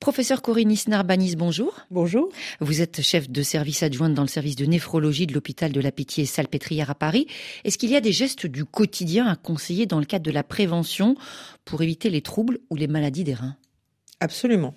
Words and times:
Professeur 0.00 0.40
Corinne 0.40 0.70
Isnar-Banis, 0.70 1.36
bonjour. 1.36 1.78
Bonjour. 1.90 2.30
Vous 2.60 2.80
êtes 2.80 3.02
chef 3.02 3.28
de 3.28 3.42
service 3.42 3.82
adjointe 3.82 4.14
dans 4.14 4.22
le 4.22 4.28
service 4.28 4.56
de 4.56 4.64
néphrologie 4.64 5.26
de 5.26 5.34
l'hôpital 5.34 5.72
de 5.72 5.80
la 5.80 5.92
Pitié-Salpêtrière 5.92 6.88
à 6.88 6.94
Paris. 6.94 7.26
Est-ce 7.64 7.76
qu'il 7.76 7.90
y 7.90 7.96
a 7.96 8.00
des 8.00 8.10
gestes 8.10 8.46
du 8.46 8.64
quotidien 8.64 9.26
à 9.26 9.36
conseiller 9.36 9.84
dans 9.84 9.98
le 9.98 10.06
cadre 10.06 10.24
de 10.24 10.30
la 10.30 10.42
prévention 10.42 11.16
pour 11.66 11.82
éviter 11.82 12.08
les 12.08 12.22
troubles 12.22 12.60
ou 12.70 12.76
les 12.76 12.86
maladies 12.86 13.24
des 13.24 13.34
reins? 13.34 13.56
Absolument. 14.20 14.74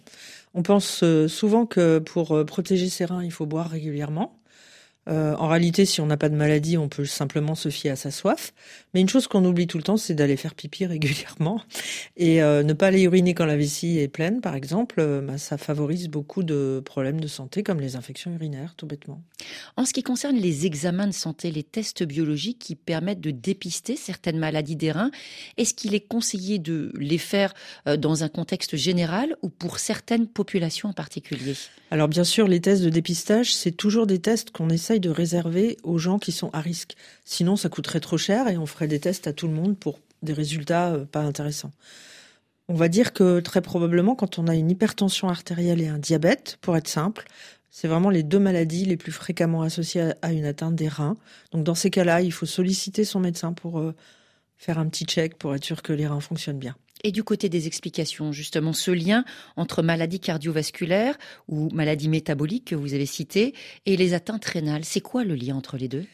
On 0.54 0.62
pense 0.62 1.04
euh, 1.04 1.30
souvent 1.30 1.66
que 1.66 2.00
pour 2.00 2.34
euh, 2.34 2.44
protéger 2.44 2.90
ses 2.90 3.06
reins, 3.06 3.24
il 3.24 3.32
faut 3.32 3.46
boire 3.46 3.70
régulièrement. 3.70 4.43
Euh, 5.10 5.36
en 5.36 5.48
réalité, 5.48 5.86
si 5.86 6.02
on 6.02 6.06
n'a 6.06 6.18
pas 6.18 6.30
de 6.30 6.36
maladie, 6.36 6.78
on 6.78 6.88
peut 6.88 7.06
simplement 7.06 7.56
se 7.56 7.70
fier 7.70 7.92
à 7.92 7.96
sa 7.96 8.12
soif. 8.12 8.54
Mais 8.94 9.02
une 9.02 9.10
chose 9.10 9.28
qu'on 9.28 9.44
oublie 9.44 9.68
tout 9.68 9.78
le 9.78 9.84
temps, 9.84 9.98
c'est 9.98 10.14
d'aller 10.14 10.38
faire 10.38 10.56
pipi 10.56 10.86
régulièrement. 10.86 11.62
Et 12.16 12.42
euh, 12.42 12.64
ne 12.64 12.74
pas 12.74 12.88
aller 12.88 13.02
uriner 13.04 13.34
quand 13.34 13.46
la 13.46 13.58
vessie 13.58 14.00
est 14.00 14.08
pleine, 14.08 14.42
par 14.42 14.56
exemple, 14.56 14.96
euh, 15.00 15.22
bah, 15.22 15.38
ça 15.38 15.58
favorise 15.58 16.08
beaucoup 16.08 16.44
de 16.44 16.82
problèmes 16.86 17.20
de 17.20 17.28
santé, 17.28 17.64
comme 17.64 17.80
les 17.80 17.96
infections 17.96 18.34
urinaires, 18.34 18.76
tout 18.78 18.86
bêtement. 18.86 19.22
En 19.76 19.86
ce 19.86 19.94
qui 19.94 20.04
concerne 20.04 20.38
les 20.38 20.66
examens 20.66 21.08
de 21.08 21.14
santé, 21.14 21.52
les 21.52 21.64
tests 21.64 22.04
biologiques 22.04 22.60
qui 22.60 22.76
permettent 22.76 23.22
de 23.22 23.32
dépister 23.32 23.96
certaines 23.96 24.38
maladies 24.38 24.76
des 24.76 24.92
reins, 24.92 25.12
est-ce 25.58 25.74
qu'il 25.74 25.96
est 25.96 26.08
conseillé 26.08 26.60
de 26.60 26.92
les 26.98 27.18
faire 27.18 27.54
dans 27.98 28.24
un 28.24 28.30
contexte 28.30 28.76
général 28.76 29.36
ou 29.42 29.50
pour 29.50 29.80
certaines 29.80 30.28
populations 30.28 30.90
en 30.90 30.94
particulier? 30.94 31.56
Alors 31.92 32.08
bien 32.08 32.24
sûr, 32.24 32.48
les 32.48 32.60
tests 32.60 32.84
de 32.84 32.90
dépistage, 32.90 33.54
c'est 33.54 33.72
toujours 33.72 34.08
des 34.08 34.20
tests 34.20 34.52
qu'on 34.52 34.70
essaie 34.70 34.93
de 35.00 35.10
réserver 35.10 35.78
aux 35.84 35.98
gens 35.98 36.20
qui 36.20 36.32
sont 36.32 36.50
à 36.54 36.62
risque. 36.62 36.96
Sinon, 37.26 37.56
ça 37.56 37.70
coûterait 37.70 38.00
trop 38.00 38.18
cher 38.18 38.48
et 38.48 38.58
on 38.58 38.66
ferait 38.66 38.88
des 38.88 39.00
tests 39.00 39.28
à 39.28 39.34
tout 39.34 39.48
le 39.48 39.54
monde 39.54 39.78
pour 39.78 40.00
des 40.22 40.34
résultats 40.34 40.94
euh, 40.94 41.06
pas 41.06 41.22
intéressants. 41.22 41.72
On 42.70 42.76
va 42.76 42.88
dire 42.88 43.14
que 43.14 43.40
très 43.40 43.62
probablement, 43.62 44.16
quand 44.16 44.40
on 44.40 44.48
a 44.48 44.56
une 44.56 44.72
hypertension 44.72 45.30
artérielle 45.30 45.82
et 45.82 45.88
un 45.88 46.00
diabète, 46.00 46.58
pour 46.62 46.78
être 46.78 46.88
simple, 46.88 47.26
c'est 47.72 47.88
vraiment 47.88 48.10
les 48.10 48.24
deux 48.24 48.40
maladies 48.40 48.86
les 48.86 48.98
plus 48.98 49.12
fréquemment 49.12 49.64
associées 49.64 50.12
à 50.22 50.32
une 50.32 50.46
atteinte 50.46 50.76
des 50.76 50.88
reins. 50.88 51.18
Donc 51.52 51.64
dans 51.64 51.76
ces 51.76 51.90
cas-là, 51.90 52.22
il 52.22 52.32
faut 52.32 52.46
solliciter 52.46 53.04
son 53.04 53.20
médecin 53.20 53.52
pour 53.52 53.80
euh, 53.80 53.94
faire 54.58 54.80
un 54.80 54.88
petit 54.88 55.06
check 55.06 55.38
pour 55.38 55.54
être 55.56 55.64
sûr 55.64 55.82
que 55.82 55.92
les 55.92 56.08
reins 56.08 56.22
fonctionnent 56.22 56.60
bien. 56.60 56.76
Et 57.06 57.12
du 57.12 57.24
côté 57.24 57.50
des 57.50 57.68
explications, 57.68 58.32
justement, 58.32 58.72
ce 58.72 58.90
lien 58.90 59.26
entre 59.58 59.84
maladie 59.84 60.22
cardiovasculaire 60.22 61.18
ou 61.50 61.70
maladie 61.74 62.08
métabolique 62.08 62.66
que 62.66 62.76
vous 62.76 62.94
avez 62.94 63.06
cité 63.06 63.54
et 63.86 63.98
les 63.98 64.14
atteintes 64.14 64.46
rénales, 64.46 64.86
c'est 64.86 65.02
quoi 65.02 65.26
le 65.26 65.36
lien 65.36 65.56
entre 65.56 65.78
les 65.78 65.90
deux? 65.90 66.06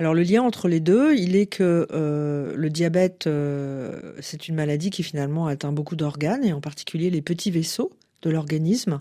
Alors 0.00 0.12
le 0.12 0.22
lien 0.22 0.42
entre 0.42 0.66
les 0.66 0.80
deux, 0.80 1.14
il 1.14 1.36
est 1.36 1.46
que 1.46 1.86
euh, 1.92 2.52
le 2.56 2.68
diabète, 2.68 3.28
euh, 3.28 4.12
c'est 4.20 4.48
une 4.48 4.56
maladie 4.56 4.90
qui 4.90 5.04
finalement 5.04 5.46
atteint 5.46 5.70
beaucoup 5.70 5.94
d'organes 5.94 6.42
et 6.42 6.52
en 6.52 6.60
particulier 6.60 7.10
les 7.10 7.22
petits 7.22 7.52
vaisseaux 7.52 7.92
de 8.24 8.30
l'organisme. 8.30 9.00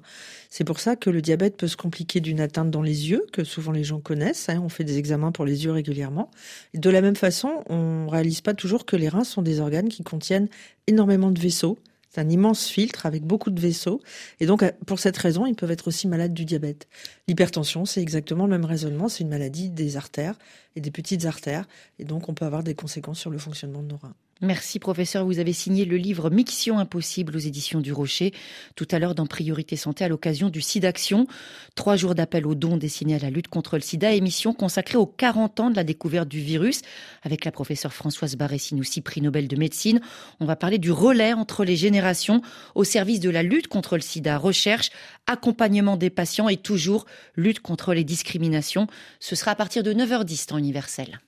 C'est 0.50 0.64
pour 0.64 0.80
ça 0.80 0.96
que 0.96 1.10
le 1.10 1.22
diabète 1.22 1.58
peut 1.58 1.68
se 1.68 1.78
compliquer 1.78 2.20
d'une 2.20 2.40
atteinte 2.40 2.70
dans 2.70 2.82
les 2.82 3.10
yeux, 3.10 3.26
que 3.32 3.44
souvent 3.44 3.72
les 3.72 3.84
gens 3.84 4.00
connaissent. 4.00 4.50
Hein. 4.50 4.62
on 4.64 4.70
fait 4.70 4.84
des 4.84 4.98
examens 4.98 5.32
pour 5.32 5.46
les 5.46 5.66
yeux 5.66 5.72
régulièrement. 5.72 6.30
de 6.74 6.90
la 6.90 7.02
même 7.02 7.16
façon, 7.16 7.64
on 7.70 8.08
réalise 8.08 8.42
pas 8.42 8.54
toujours 8.54 8.86
que 8.86 8.96
les 8.96 9.10
reins 9.10 9.24
sont 9.24 9.42
des 9.42 9.60
organes 9.60 9.90
qui 9.90 10.04
contiennent 10.04 10.50
énormément 10.88 11.32
de 11.32 11.40
vaisseaux. 11.40 11.78
C'est 12.10 12.22
un 12.22 12.30
immense 12.30 12.68
filtre 12.68 13.08
avec 13.08 13.24
beaucoup 13.24 13.50
de 13.50 13.60
vaisseaux. 13.60 14.00
Et 14.40 14.46
donc, 14.46 14.64
pour 14.86 15.00
cette 15.00 15.18
raison, 15.18 15.48
ils 15.48 15.56
peuvent 15.56 15.72
être 15.72 15.88
aussi 15.88 16.08
malades 16.08 16.34
du 16.34 16.46
diabète. 16.46 16.88
L'hypertension, 17.28 17.86
c'est 17.86 18.02
exactement 18.02 18.46
le 18.46 18.52
même 18.52 18.66
raisonnement. 18.66 19.10
C'est 19.10 19.24
une 19.24 19.30
maladie 19.30 19.72
des 19.72 19.98
artères 19.98 20.38
et 20.76 20.82
des 20.82 20.92
petites 20.92 21.26
artères. 21.26 21.66
Et 21.98 22.06
donc, 22.06 22.30
on 22.30 22.36
peut 22.36 22.46
avoir 22.46 22.62
des 22.62 22.76
conséquences 22.76 23.20
sur 23.20 23.32
le 23.32 23.40
fonctionnement 23.40 23.82
de 23.82 23.88
nos 23.88 23.98
reins. 23.98 24.14
Merci 24.42 24.80
professeur, 24.80 25.26
vous 25.26 25.40
avez 25.40 25.54
signé 25.54 25.86
le 25.86 25.96
livre 25.96 26.30
Mixion 26.30 26.78
impossible 26.80 27.36
aux 27.38 27.40
éditions 27.40 27.80
du 27.80 27.94
Rocher, 27.94 28.34
tout 28.76 28.88
à 28.92 29.00
l'heure 29.00 29.16
dans 29.16 29.28
Priorité 29.28 29.76
Santé 29.76 30.04
à 30.04 30.10
l'occasion 30.10 30.50
du 30.50 30.60
SIDAction. 30.60 31.28
Trois 31.76 31.96
jours 31.96 32.16
d'appel 32.16 32.46
aux 32.48 32.56
dons 32.56 32.76
destinés 32.76 33.16
à 33.16 33.20
la 33.20 33.30
lutte 33.30 33.48
contre 33.48 33.76
le 33.78 33.82
sida, 33.82 34.12
émission 34.12 34.54
consacrée 34.54 34.98
aux 34.98 35.06
40 35.06 35.60
ans 35.60 35.70
de 35.70 35.76
la 35.76 35.86
découverte 35.86 36.28
du 36.28 36.42
virus 36.42 36.82
avec 37.22 37.46
la 37.46 37.52
professeure 37.52 37.94
Françoise 37.94 38.36
Barré-Sinoussi, 38.36 39.02
prix 39.02 39.22
Nobel 39.22 39.48
de 39.48 39.56
médecine. 39.56 40.02
On 40.40 40.46
va 40.46 40.56
parler 40.56 40.80
du 40.80 40.92
relais 40.92 41.34
entre 41.34 41.64
les 41.64 41.78
générations 41.78 42.42
au 42.76 42.84
service 42.84 43.20
de 43.20 43.30
la 43.30 43.44
lutte 43.44 43.68
contre 43.68 43.96
le 43.96 44.02
sida, 44.02 44.38
recherche, 44.38 44.90
accompagnement 45.28 45.96
des 45.96 46.10
patients 46.10 46.50
et 46.50 46.58
toujours 46.58 47.06
lutte 47.36 47.62
contre 47.62 47.94
les 47.94 48.04
discriminations. 48.04 48.88
Ce 49.20 49.36
sera 49.36 49.52
à 49.52 49.56
partir 49.56 49.84
de 49.84 49.94
9h10 49.94 50.48
temps 50.48 50.58
universel. 50.58 51.22